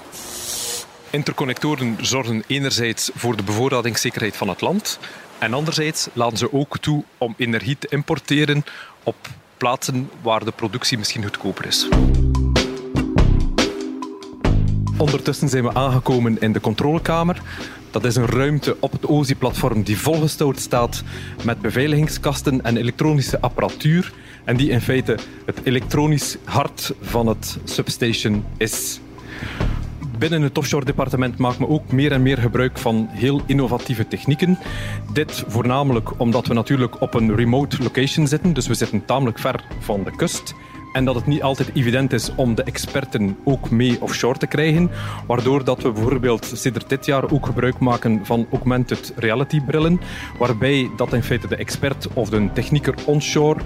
Interconnectoren 1.09 1.97
zorgen 2.01 2.43
enerzijds 2.47 3.11
voor 3.15 3.35
de 3.35 3.43
bevoorradingszekerheid 3.43 4.37
van 4.37 4.49
het 4.49 4.61
land 4.61 4.99
en 5.39 5.53
anderzijds 5.53 6.07
laten 6.13 6.37
ze 6.37 6.53
ook 6.53 6.77
toe 6.77 7.03
om 7.17 7.33
energie 7.37 7.77
te 7.77 7.87
importeren 7.89 8.63
op 9.03 9.15
plaatsen 9.57 10.09
waar 10.21 10.45
de 10.45 10.51
productie 10.51 10.97
misschien 10.97 11.23
goedkoper 11.23 11.65
is. 11.65 11.87
Ondertussen 14.97 15.49
zijn 15.49 15.63
we 15.63 15.73
aangekomen 15.73 16.41
in 16.41 16.51
de 16.51 16.59
controlekamer. 16.59 17.41
Dat 17.91 18.05
is 18.05 18.15
een 18.15 18.25
ruimte 18.25 18.77
op 18.79 18.91
het 18.91 19.07
OZI-platform 19.07 19.83
die 19.83 19.97
volgestouwd 19.97 20.59
staat 20.59 21.03
met 21.43 21.61
beveiligingskasten 21.61 22.63
en 22.63 22.77
elektronische 22.77 23.41
apparatuur. 23.41 24.13
En 24.43 24.57
die 24.57 24.69
in 24.69 24.81
feite 24.81 25.17
het 25.45 25.59
elektronisch 25.63 26.37
hart 26.43 26.93
van 27.01 27.27
het 27.27 27.57
substation 27.63 28.43
is. 28.57 28.99
Binnen 30.17 30.41
het 30.41 30.57
offshore 30.57 30.85
departement 30.85 31.37
maken 31.37 31.59
we 31.59 31.67
ook 31.67 31.91
meer 31.91 32.11
en 32.11 32.21
meer 32.21 32.37
gebruik 32.37 32.77
van 32.77 33.07
heel 33.11 33.41
innovatieve 33.45 34.07
technieken. 34.07 34.57
Dit 35.13 35.43
voornamelijk 35.47 36.19
omdat 36.19 36.47
we 36.47 36.53
natuurlijk 36.53 37.01
op 37.01 37.13
een 37.13 37.35
remote 37.35 37.83
location 37.83 38.27
zitten, 38.27 38.53
dus 38.53 38.67
we 38.67 38.73
zitten 38.73 39.05
tamelijk 39.05 39.39
ver 39.39 39.63
van 39.79 40.03
de 40.03 40.15
kust 40.15 40.53
en 40.97 41.05
dat 41.05 41.15
het 41.15 41.25
niet 41.25 41.41
altijd 41.41 41.69
evident 41.73 42.13
is 42.13 42.35
om 42.35 42.55
de 42.55 42.63
experten 42.63 43.37
ook 43.43 43.69
mee 43.69 44.01
offshore 44.01 44.37
te 44.37 44.47
krijgen. 44.47 44.91
Waardoor 45.27 45.63
dat 45.63 45.81
we 45.81 45.91
bijvoorbeeld 45.91 46.51
sinds 46.53 46.87
dit 46.87 47.05
jaar 47.05 47.31
ook 47.31 47.45
gebruik 47.45 47.79
maken 47.79 48.25
van 48.25 48.47
augmented 48.51 49.13
reality 49.15 49.61
brillen, 49.61 49.99
waarbij 50.39 50.89
dat 50.95 51.13
in 51.13 51.23
feite 51.23 51.47
de 51.47 51.55
expert 51.55 52.07
of 52.13 52.29
de 52.29 52.49
technieker 52.53 52.95
onshore 53.05 53.59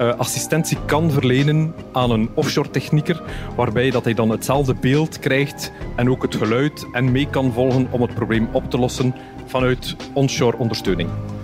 uh, 0.00 0.14
assistentie 0.14 0.78
kan 0.86 1.10
verlenen 1.10 1.74
aan 1.92 2.10
een 2.10 2.30
offshore 2.34 2.70
technieker, 2.70 3.22
waarbij 3.56 3.90
dat 3.90 4.04
hij 4.04 4.14
dan 4.14 4.30
hetzelfde 4.30 4.74
beeld 4.74 5.18
krijgt 5.18 5.72
en 5.96 6.10
ook 6.10 6.22
het 6.22 6.34
geluid 6.34 6.86
en 6.92 7.12
mee 7.12 7.28
kan 7.30 7.52
volgen 7.52 7.88
om 7.90 8.02
het 8.02 8.14
probleem 8.14 8.48
op 8.52 8.70
te 8.70 8.78
lossen 8.78 9.14
vanuit 9.46 9.96
onshore 10.12 10.56
ondersteuning. 10.56 11.35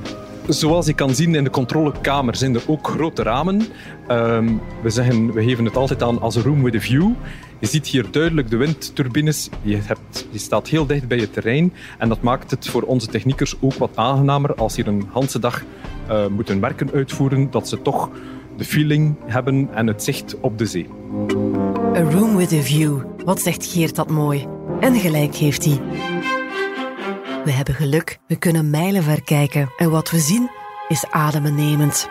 Zoals 0.52 0.86
je 0.86 0.92
kan 0.92 1.14
zien 1.14 1.34
in 1.34 1.44
de 1.44 1.50
controlekamer 1.50 2.36
zijn 2.36 2.54
er 2.54 2.62
ook 2.66 2.88
grote 2.88 3.22
ramen. 3.22 3.62
Um, 4.10 4.60
we, 4.82 4.90
zeggen, 4.90 5.32
we 5.32 5.42
geven 5.42 5.64
het 5.64 5.76
altijd 5.76 6.02
aan 6.02 6.20
als 6.20 6.34
een 6.36 6.42
room 6.42 6.62
with 6.62 6.74
a 6.74 6.80
view. 6.80 7.10
Je 7.58 7.66
ziet 7.66 7.86
hier 7.86 8.06
duidelijk 8.10 8.50
de 8.50 8.56
windturbines. 8.56 9.48
Je, 9.62 9.78
hebt, 9.82 10.26
staat 10.34 10.68
heel 10.68 10.86
dicht 10.86 11.08
bij 11.08 11.18
het 11.18 11.32
terrein. 11.32 11.72
En 11.98 12.08
dat 12.08 12.22
maakt 12.22 12.50
het 12.50 12.68
voor 12.68 12.82
onze 12.82 13.06
techniekers 13.06 13.54
ook 13.60 13.74
wat 13.74 13.90
aangenamer 13.94 14.54
als 14.54 14.74
ze 14.74 14.82
hier 14.82 14.92
een 14.92 15.08
hele 15.12 15.38
dag 15.40 15.62
uh, 16.10 16.26
moeten 16.26 16.60
werken 16.60 16.90
uitvoeren. 16.92 17.50
Dat 17.50 17.68
ze 17.68 17.82
toch 17.82 18.10
de 18.56 18.64
feeling 18.64 19.16
hebben 19.26 19.68
en 19.74 19.86
het 19.86 20.02
zicht 20.02 20.36
op 20.40 20.58
de 20.58 20.66
zee. 20.66 20.86
A 21.96 22.10
room 22.10 22.36
with 22.36 22.52
a 22.52 22.60
view. 22.60 22.98
Wat 23.24 23.40
zegt 23.40 23.66
Geert 23.66 23.96
dat 23.96 24.10
mooi? 24.10 24.46
En 24.80 24.94
gelijk 24.94 25.34
heeft 25.34 25.64
hij. 25.64 25.80
We 27.44 27.50
hebben 27.50 27.74
geluk, 27.74 28.18
we 28.26 28.36
kunnen 28.36 28.70
mijlen 28.70 29.02
ver 29.02 29.22
kijken 29.22 29.72
en 29.76 29.90
wat 29.90 30.10
we 30.10 30.18
zien 30.18 30.50
is 30.88 31.06
adembenemend. 31.10 32.08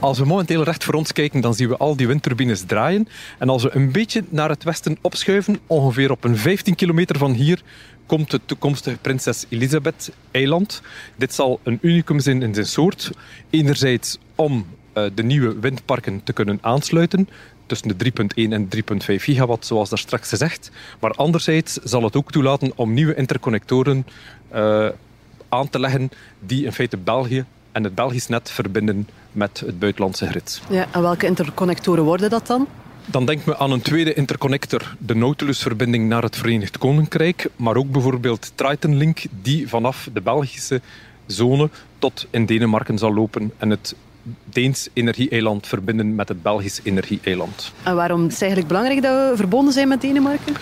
Als 0.00 0.18
we 0.18 0.24
momenteel 0.24 0.62
recht 0.62 0.84
voor 0.84 0.94
ons 0.94 1.12
kijken, 1.12 1.40
dan 1.40 1.54
zien 1.54 1.68
we 1.68 1.76
al 1.76 1.96
die 1.96 2.06
windturbines 2.06 2.62
draaien. 2.62 3.08
En 3.38 3.48
als 3.48 3.62
we 3.62 3.74
een 3.74 3.92
beetje 3.92 4.24
naar 4.28 4.48
het 4.48 4.64
westen 4.64 4.98
opschuiven, 5.00 5.58
ongeveer 5.66 6.10
op 6.10 6.24
een 6.24 6.36
15 6.36 6.74
kilometer 6.74 7.18
van 7.18 7.32
hier, 7.32 7.62
komt 8.06 8.32
het 8.32 8.42
toekomstige 8.44 8.96
Prinses 8.96 9.46
Elisabeth 9.48 10.12
eiland. 10.30 10.82
Dit 11.16 11.34
zal 11.34 11.60
een 11.62 11.78
unicum 11.82 12.20
zijn 12.20 12.42
in 12.42 12.54
zijn 12.54 12.66
soort. 12.66 13.10
Enerzijds 13.50 14.18
om 14.34 14.66
uh, 14.94 15.04
de 15.14 15.22
nieuwe 15.22 15.58
windparken 15.58 16.22
te 16.24 16.32
kunnen 16.32 16.58
aansluiten 16.60 17.28
tussen 17.68 17.98
de 17.98 18.12
3.1 18.12 18.52
en 18.52 18.68
3.5 18.76 18.78
gigawatt, 19.06 19.66
zoals 19.66 19.88
daar 19.88 19.98
straks 19.98 20.28
gezegd. 20.28 20.70
Maar 21.00 21.10
anderzijds 21.10 21.72
zal 21.74 22.02
het 22.02 22.16
ook 22.16 22.32
toelaten 22.32 22.72
om 22.74 22.92
nieuwe 22.92 23.14
interconnectoren 23.14 24.06
uh, 24.54 24.88
aan 25.48 25.68
te 25.68 25.80
leggen 25.80 26.10
die 26.38 26.64
in 26.64 26.72
feite 26.72 26.96
België 26.96 27.44
en 27.72 27.84
het 27.84 27.94
Belgisch 27.94 28.26
net 28.26 28.50
verbinden 28.50 29.08
met 29.32 29.62
het 29.66 29.78
buitenlandse 29.78 30.26
grid. 30.26 30.60
Ja, 30.70 30.86
en 30.92 31.02
welke 31.02 31.26
interconnectoren 31.26 32.04
worden 32.04 32.30
dat 32.30 32.46
dan? 32.46 32.68
Dan 33.06 33.26
denken 33.26 33.48
we 33.48 33.58
aan 33.58 33.70
een 33.70 33.82
tweede 33.82 34.14
interconnector, 34.14 34.96
de 34.98 35.14
Nautilus-verbinding 35.14 36.08
naar 36.08 36.22
het 36.22 36.36
Verenigd 36.36 36.78
Koninkrijk, 36.78 37.50
maar 37.56 37.76
ook 37.76 37.90
bijvoorbeeld 37.90 38.52
Triton 38.54 38.96
Link, 38.96 39.22
die 39.42 39.68
vanaf 39.68 40.08
de 40.12 40.20
Belgische 40.20 40.80
zone 41.26 41.70
tot 41.98 42.26
in 42.30 42.46
Denemarken 42.46 42.98
zal 42.98 43.14
lopen 43.14 43.52
en 43.58 43.70
het 43.70 43.94
Deens 44.44 44.88
energie-eiland 44.92 45.66
verbinden 45.66 46.14
met 46.14 46.28
het 46.28 46.42
Belgisch 46.42 46.80
energie-eiland. 46.82 47.72
En 47.82 47.94
waarom 47.94 48.26
is 48.26 48.32
het 48.32 48.42
eigenlijk 48.42 48.72
belangrijk 48.72 49.02
dat 49.02 49.30
we 49.30 49.36
verbonden 49.36 49.72
zijn 49.72 49.88
met 49.88 50.00
Denemarken? 50.00 50.54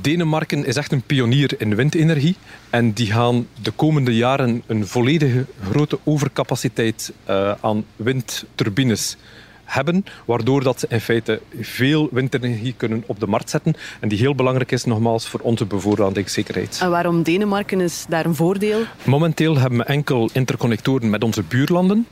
Denemarken 0.00 0.64
is 0.64 0.76
echt 0.76 0.92
een 0.92 1.02
pionier 1.02 1.54
in 1.58 1.74
windenergie. 1.74 2.36
En 2.70 2.92
die 2.92 3.12
gaan 3.12 3.46
de 3.62 3.70
komende 3.70 4.16
jaren 4.16 4.62
een 4.66 4.86
volledige 4.86 5.46
grote 5.70 5.98
overcapaciteit 6.04 7.12
uh, 7.28 7.52
aan 7.60 7.84
windturbines 7.96 9.16
hebben, 9.64 10.04
waardoor 10.24 10.62
dat 10.62 10.80
ze 10.80 10.86
in 10.88 11.00
feite 11.00 11.40
veel 11.60 12.08
windenergie 12.12 12.74
kunnen 12.76 13.02
op 13.06 13.20
de 13.20 13.26
markt 13.26 13.50
zetten. 13.50 13.74
En 14.00 14.08
die 14.08 14.18
heel 14.18 14.34
belangrijk 14.34 14.72
is, 14.72 14.84
nogmaals, 14.84 15.28
voor 15.28 15.40
onze 15.40 15.64
bevoorradingszekerheid. 15.64 16.78
En 16.82 16.90
waarom 16.90 17.22
Denemarken 17.22 17.80
is 17.80 18.04
daar 18.08 18.24
een 18.24 18.34
voordeel? 18.34 18.80
Momenteel 19.04 19.58
hebben 19.58 19.78
we 19.78 19.84
enkel 19.84 20.30
interconnectoren 20.32 21.10
met 21.10 21.24
onze 21.24 21.42
buurlanden. 21.42 22.06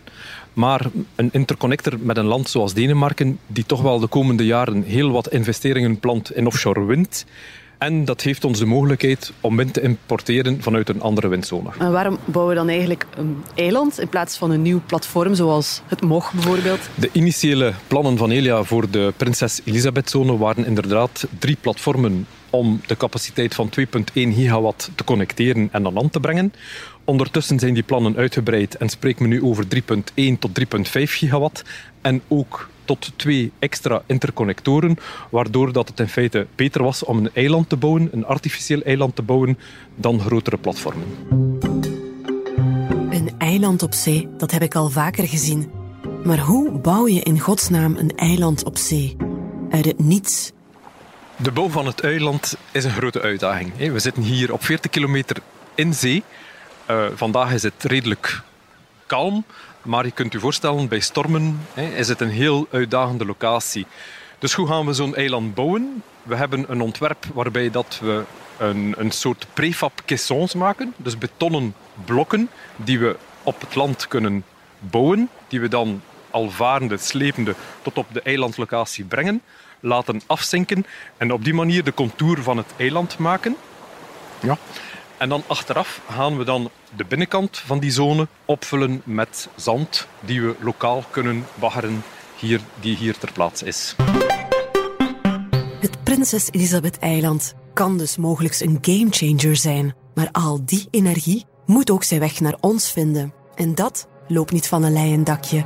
Maar 0.52 0.87
een 1.14 1.28
interconnector 1.33 1.99
met 2.00 2.16
een 2.16 2.25
land 2.25 2.49
zoals 2.49 2.75
Denemarken, 2.75 3.38
die 3.47 3.66
toch 3.66 3.83
wel 3.83 4.00
de 4.00 4.07
komende 4.07 4.47
jaren 4.47 4.83
heel 4.83 5.11
wat 5.11 5.28
investeringen 5.28 5.99
plant 5.99 6.33
in 6.33 6.47
offshore 6.47 6.85
wind, 6.85 7.26
en 7.80 8.04
dat 8.04 8.23
geeft 8.23 8.45
ons 8.45 8.59
de 8.59 8.66
mogelijkheid 8.66 9.33
om 9.40 9.57
wind 9.57 9.73
te 9.75 9.80
importeren 9.80 10.62
vanuit 10.62 10.88
een 10.88 11.00
andere 11.00 11.28
windzone. 11.28 11.71
En 11.78 11.92
waarom 11.92 12.19
bouwen 12.25 12.54
we 12.54 12.61
dan 12.61 12.69
eigenlijk 12.69 13.07
een 13.16 13.45
eiland 13.54 14.00
in 14.00 14.09
plaats 14.09 14.37
van 14.37 14.50
een 14.50 14.62
nieuw 14.62 14.80
platform 14.87 15.35
zoals 15.35 15.83
het 15.87 16.00
MOG 16.00 16.33
bijvoorbeeld? 16.33 16.80
De 16.95 17.09
initiële 17.12 17.73
plannen 17.87 18.16
van 18.16 18.30
Elia 18.30 18.62
voor 18.62 18.90
de 18.90 19.12
Prinses 19.16 19.61
Elisabeth-zone 19.64 20.37
waren 20.37 20.66
inderdaad 20.66 21.26
drie 21.38 21.57
platformen 21.61 22.26
om 22.50 22.80
de 22.87 22.97
capaciteit 22.97 23.54
van 23.54 23.71
2,1 23.80 23.85
gigawatt 24.12 24.90
te 24.95 25.04
connecteren 25.04 25.69
en 25.73 25.87
aan 25.87 25.92
land 25.92 26.12
te 26.12 26.21
brengen. 26.21 26.52
Ondertussen 27.04 27.59
zijn 27.59 27.75
die 27.75 27.83
plannen 27.83 28.16
uitgebreid 28.16 28.76
en 28.76 28.88
spreken 28.88 29.23
we 29.23 29.28
nu 29.28 29.42
over 29.42 29.64
3,1 29.64 30.38
tot 30.38 30.50
3,5 30.61 30.92
gigawatt. 30.92 31.64
En 32.00 32.23
ook 32.28 32.69
tot 32.85 33.12
twee 33.16 33.52
extra 33.59 34.02
interconnectoren, 34.07 34.97
waardoor 35.30 35.73
dat 35.73 35.88
het 35.88 36.00
in 36.00 36.09
feite 36.09 36.47
beter 36.54 36.83
was 36.83 37.04
om 37.04 37.19
een 37.19 37.30
eiland 37.35 37.69
te 37.69 37.76
bouwen, 37.76 38.09
een 38.12 38.25
artificieel 38.25 38.83
eiland 38.83 39.16
te 39.16 39.23
bouwen, 39.23 39.59
dan 39.95 40.21
grotere 40.21 40.57
platformen. 40.57 41.07
Een 43.11 43.30
eiland 43.38 43.83
op 43.83 43.95
zee, 43.95 44.28
dat 44.37 44.50
heb 44.50 44.62
ik 44.62 44.75
al 44.75 44.88
vaker 44.88 45.28
gezien. 45.28 45.71
Maar 46.25 46.38
hoe 46.38 46.71
bouw 46.71 47.09
je 47.09 47.21
in 47.21 47.40
godsnaam 47.40 47.97
een 47.97 48.16
eiland 48.16 48.64
op 48.64 48.76
zee? 48.76 49.16
Uit 49.71 49.85
het 49.85 49.99
niets. 49.99 50.52
De 51.42 51.52
bouw 51.52 51.68
van 51.68 51.87
het 51.87 52.00
eiland 52.00 52.56
is 52.73 52.85
een 52.85 52.90
grote 52.90 53.20
uitdaging. 53.20 53.76
We 53.76 53.99
zitten 53.99 54.23
hier 54.23 54.52
op 54.52 54.64
40 54.64 54.90
kilometer 54.90 55.37
in 55.75 55.94
zee. 55.94 56.23
Uh, 56.90 57.06
vandaag 57.14 57.52
is 57.52 57.62
het 57.62 57.85
redelijk 57.85 58.40
kalm, 59.06 59.44
maar 59.82 60.04
je 60.04 60.11
kunt 60.11 60.32
je 60.32 60.40
voorstellen, 60.40 60.88
bij 60.88 61.00
stormen 61.00 61.61
is 61.75 62.09
het 62.09 62.20
een 62.20 62.30
heel 62.30 62.66
uitdagende 62.70 63.25
locatie. 63.25 63.87
Dus 64.38 64.52
hoe 64.52 64.66
gaan 64.66 64.87
we 64.87 64.92
zo'n 64.92 65.14
eiland 65.14 65.54
bouwen? 65.54 66.02
We 66.23 66.37
hebben 66.37 66.64
een 66.68 66.80
ontwerp 66.80 67.26
waarbij 67.35 67.70
dat 67.70 67.99
we 68.02 68.25
een, 68.59 68.94
een 68.99 69.11
soort 69.11 69.47
prefab 69.52 70.02
caissons 70.06 70.54
maken. 70.54 70.94
Dus 70.97 71.18
betonnen 71.18 71.75
blokken 72.04 72.50
die 72.76 72.99
we 72.99 73.16
op 73.42 73.61
het 73.61 73.75
land 73.75 74.09
kunnen 74.09 74.44
bouwen. 74.78 75.28
Die 75.49 75.61
we 75.61 75.68
dan 75.68 76.02
al 76.30 76.50
varende, 76.50 76.97
slepende 76.97 77.54
tot 77.82 77.99
op 77.99 78.06
de 78.12 78.23
eilandlocatie 78.23 79.04
brengen. 79.04 79.42
Laten 79.80 80.20
afzinken 80.26 80.87
en 81.16 81.32
op 81.32 81.44
die 81.44 81.54
manier 81.54 81.84
de 81.84 81.94
contour 81.94 82.42
van 82.42 82.56
het 82.56 82.66
eiland 82.76 83.18
maken. 83.18 83.56
Ja. 84.40 84.58
En 85.16 85.28
dan 85.28 85.42
achteraf 85.46 86.00
gaan 86.10 86.38
we 86.38 86.44
dan 86.44 86.70
de 86.96 87.04
binnenkant 87.04 87.58
van 87.58 87.78
die 87.78 87.90
zone 87.90 88.28
opvullen 88.44 89.02
met 89.04 89.49
zand 89.56 90.06
die 90.20 90.42
we 90.42 90.54
lokaal 90.60 91.04
kunnen 91.10 91.46
baggeren 91.54 92.02
hier, 92.37 92.60
die 92.80 92.96
hier 92.96 93.18
ter 93.18 93.32
plaatse 93.32 93.66
is. 93.66 93.96
Het 95.80 96.04
Prinses 96.04 96.49
Elisabeth-eiland 96.50 97.54
kan 97.75 97.99
dus 97.99 98.16
mogelijk 98.16 98.60
een 98.60 98.78
gamechanger 98.80 99.56
zijn. 99.56 99.94
Maar 100.14 100.28
al 100.32 100.60
die 100.64 100.88
energie 100.90 101.44
moet 101.66 101.90
ook 101.90 102.04
zijn 102.04 102.20
weg 102.20 102.40
naar 102.40 102.56
ons 102.60 102.92
vinden. 102.92 103.32
En 103.54 103.75
dat 103.75 104.08
loopt 104.28 104.52
niet 104.52 104.68
van 104.68 104.82
een 104.82 104.92
leien 104.92 105.25
dakje. 105.25 105.64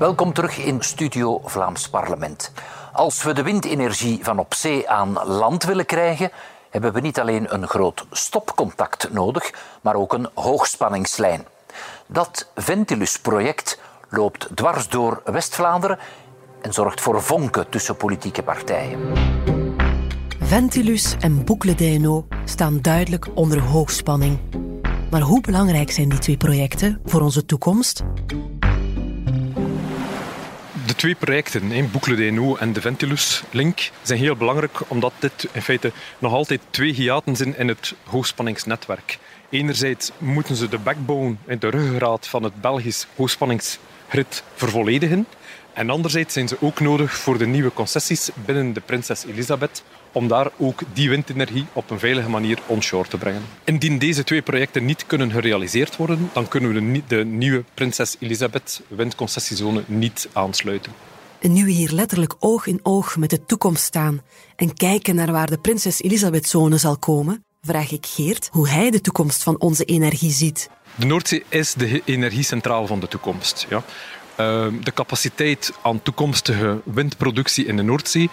Welkom 0.00 0.32
terug 0.32 0.58
in 0.58 0.82
Studio 0.82 1.40
Vlaams 1.44 1.88
Parlement. 1.88 2.52
Als 2.92 3.22
we 3.22 3.32
de 3.32 3.42
windenergie 3.42 4.18
van 4.22 4.38
op 4.38 4.54
zee 4.54 4.88
aan 4.88 5.12
land 5.12 5.64
willen 5.64 5.86
krijgen, 5.86 6.30
hebben 6.70 6.92
we 6.92 7.00
niet 7.00 7.20
alleen 7.20 7.54
een 7.54 7.66
groot 7.66 8.06
stopcontact 8.10 9.12
nodig, 9.12 9.52
maar 9.80 9.94
ook 9.94 10.12
een 10.12 10.28
hoogspanningslijn. 10.34 11.46
Dat 12.06 12.50
Ventilus-project 12.54 13.80
loopt 14.08 14.48
dwars 14.54 14.88
door 14.88 15.22
West-Vlaanderen 15.24 15.98
en 16.62 16.72
zorgt 16.72 17.00
voor 17.00 17.22
vonken 17.22 17.68
tussen 17.68 17.96
politieke 17.96 18.42
partijen. 18.42 18.98
Ventilus 20.40 21.16
en 21.18 21.44
d'Hainaut 21.76 22.24
staan 22.44 22.80
duidelijk 22.80 23.26
onder 23.34 23.60
hoogspanning. 23.60 24.38
Maar 25.10 25.20
hoe 25.22 25.40
belangrijk 25.40 25.90
zijn 25.90 26.08
die 26.08 26.18
twee 26.18 26.36
projecten 26.36 27.00
voor 27.04 27.20
onze 27.20 27.44
toekomst? 27.44 28.02
De 30.90 30.96
twee 30.96 31.14
projecten, 31.14 31.72
in 31.72 31.90
d'Hainaut 32.16 32.58
en 32.58 32.72
de 32.72 32.80
Ventilus 32.80 33.42
Link, 33.50 33.90
zijn 34.02 34.18
heel 34.18 34.36
belangrijk 34.36 34.78
omdat 34.88 35.12
dit 35.18 35.48
in 35.52 35.62
feite 35.62 35.92
nog 36.18 36.32
altijd 36.32 36.60
twee 36.70 36.92
hiaten 36.92 37.36
zijn 37.36 37.58
in 37.58 37.68
het 37.68 37.94
hoogspanningsnetwerk. 38.04 39.18
Enerzijds 39.50 40.10
moeten 40.18 40.56
ze 40.56 40.68
de 40.68 40.78
backbone, 40.78 41.36
de 41.58 41.70
ruggengraat 41.70 42.26
van 42.26 42.42
het 42.42 42.60
Belgisch 42.60 43.06
hoogspanningsgrid 44.10 44.42
vervolledigen. 44.54 45.26
En 45.72 45.90
anderzijds 45.90 46.34
zijn 46.34 46.48
ze 46.48 46.56
ook 46.60 46.80
nodig 46.80 47.16
voor 47.16 47.38
de 47.38 47.46
nieuwe 47.46 47.72
concessies 47.72 48.30
binnen 48.44 48.72
de 48.72 48.80
Prinses 48.80 49.24
Elisabeth 49.24 49.82
om 50.12 50.28
daar 50.28 50.50
ook 50.56 50.80
die 50.92 51.08
windenergie 51.08 51.66
op 51.72 51.90
een 51.90 51.98
veilige 51.98 52.28
manier 52.28 52.58
onshore 52.66 53.08
te 53.08 53.18
brengen. 53.18 53.42
Indien 53.64 53.98
deze 53.98 54.24
twee 54.24 54.42
projecten 54.42 54.84
niet 54.84 55.06
kunnen 55.06 55.30
gerealiseerd 55.30 55.96
worden, 55.96 56.30
dan 56.32 56.48
kunnen 56.48 56.74
we 56.74 57.02
de, 57.06 57.24
nieuwe 57.24 57.64
Prinses 57.74 58.16
Elisabeth 58.18 58.82
windconcessiezone 58.88 59.82
niet 59.86 60.28
aansluiten. 60.32 60.92
En 61.40 61.52
nu 61.52 61.64
we 61.64 61.70
hier 61.70 61.92
letterlijk 61.92 62.34
oog 62.38 62.66
in 62.66 62.80
oog 62.82 63.16
met 63.16 63.30
de 63.30 63.44
toekomst 63.44 63.82
staan 63.82 64.22
en 64.56 64.74
kijken 64.74 65.14
naar 65.14 65.32
waar 65.32 65.50
de 65.50 65.58
Prinses 65.58 66.02
Elisabeth-zone 66.02 66.78
zal 66.78 66.98
komen, 66.98 67.44
vraag 67.62 67.90
ik 67.90 68.06
Geert 68.06 68.48
hoe 68.52 68.68
hij 68.68 68.90
de 68.90 69.00
toekomst 69.00 69.42
van 69.42 69.60
onze 69.60 69.84
energie 69.84 70.30
ziet. 70.30 70.70
De 70.94 71.06
Noordzee 71.06 71.44
is 71.48 71.74
de 71.74 72.02
energiecentraal 72.04 72.86
van 72.86 73.00
de 73.00 73.08
toekomst. 73.08 73.66
Ja. 73.68 73.82
Ehm, 74.36 74.82
de 74.82 74.92
capaciteit 74.92 75.72
aan 75.82 76.02
toekomstige 76.02 76.80
windproductie 76.84 77.66
in 77.66 77.76
de 77.76 77.82
Noordzee 77.82 78.30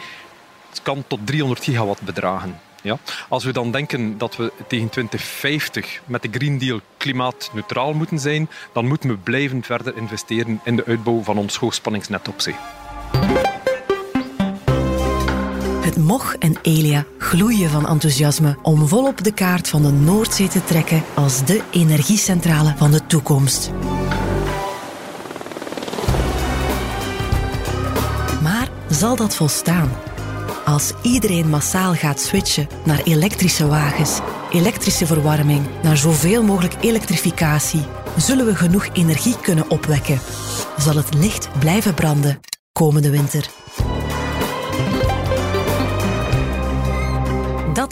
kan 0.84 1.04
tot 1.08 1.20
300 1.24 1.64
gigawatt 1.64 2.02
bedragen. 2.02 2.60
Ja? 2.82 2.98
Als 3.30 3.44
we 3.44 3.52
dan 3.52 3.72
denken 3.72 4.18
dat 4.18 4.36
we 4.36 4.52
tegen 4.68 4.90
2050 4.90 6.02
met 6.06 6.22
de 6.22 6.30
Green 6.32 6.58
Deal 6.58 6.80
klimaatneutraal 6.98 7.94
moeten 7.94 8.20
zijn, 8.20 8.50
dan 8.74 8.88
moeten 8.88 9.10
we 9.10 9.18
blijven 9.18 9.64
verder 9.64 9.98
investeren 9.98 10.62
in 10.64 10.76
de 10.76 10.86
uitbouw 10.86 11.24
van 11.24 11.38
ons 11.38 11.58
hoogspanningsnet 11.58 12.28
op 12.28 12.42
zee. 12.42 12.56
Het 15.88 15.98
MOG 15.98 16.36
en 16.40 16.56
Elia 16.62 17.06
gloeien 17.18 17.70
van 17.70 17.88
enthousiasme 17.88 18.58
om 18.62 18.88
volop 18.88 19.24
de 19.24 19.32
kaart 19.32 19.68
van 19.68 19.82
de 19.82 19.92
Noordzee 19.92 20.48
te 20.48 20.64
trekken 20.64 21.04
als 21.16 21.46
de 21.46 21.62
energiecentrale 21.72 22.74
van 22.78 22.92
de 22.92 23.06
toekomst. 23.06 23.72
Maar 28.42 28.70
zal 28.90 29.16
dat 29.16 29.36
volstaan? 29.36 29.92
Als 30.66 30.94
iedereen 31.02 31.50
massaal 31.50 31.94
gaat 31.94 32.20
switchen 32.20 32.68
naar 32.86 33.02
elektrische 33.04 33.68
wagens, 33.68 34.20
elektrische 34.52 35.06
verwarming, 35.06 35.66
naar 35.84 35.98
zoveel 35.98 36.44
mogelijk 36.44 36.76
elektrificatie, 36.82 37.86
zullen 38.18 38.46
we 38.46 38.56
genoeg 38.56 38.88
energie 38.94 39.40
kunnen 39.42 39.70
opwekken. 39.70 40.20
Zal 40.78 40.96
het 40.96 41.14
licht 41.14 41.50
blijven 41.60 41.94
branden 41.94 42.40
komende 42.72 43.10
winter? 43.10 43.57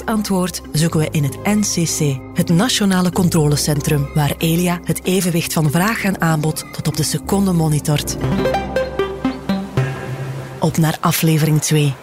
Antwoord 0.06 0.62
zoeken 0.72 1.00
we 1.00 1.08
in 1.12 1.24
het 1.24 1.38
NCC, 1.44 2.20
het 2.34 2.50
Nationale 2.50 3.12
Controlecentrum, 3.12 4.08
waar 4.14 4.34
Elia 4.38 4.80
het 4.84 5.04
evenwicht 5.04 5.54
van 5.54 5.72
vraag 5.72 6.04
en 6.04 6.22
aanbod 6.22 6.66
tot 6.72 6.88
op 6.88 6.96
de 6.96 7.04
seconde 7.04 7.52
monitort. 7.52 8.18
Op 10.60 10.78
naar 10.78 10.98
aflevering 11.00 11.62
2. 11.62 11.94